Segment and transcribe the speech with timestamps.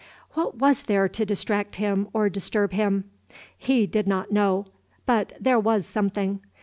[0.31, 3.03] What was there to distract him or disturb him?
[3.55, 4.65] He did not know,
[5.05, 6.41] but there was something.